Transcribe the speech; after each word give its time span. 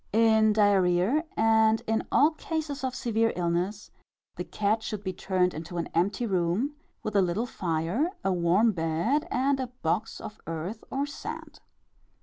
In 0.13 0.51
diarrhœa, 0.55 1.25
and 1.37 1.83
in 1.85 2.07
all 2.11 2.31
cases 2.31 2.83
of 2.83 2.95
severe 2.95 3.31
illness, 3.35 3.91
the 4.35 4.43
cat 4.43 4.81
should 4.81 5.03
be 5.03 5.13
turned 5.13 5.53
into 5.53 5.77
an 5.77 5.89
empty 5.93 6.25
room, 6.25 6.73
with 7.03 7.15
a 7.15 7.21
little 7.21 7.45
fire, 7.45 8.09
a 8.23 8.33
warm 8.33 8.71
bed 8.71 9.27
and 9.29 9.59
a 9.59 9.67
box 9.83 10.19
of 10.19 10.41
earth 10.47 10.83
or 10.89 11.05
sand. 11.05 11.59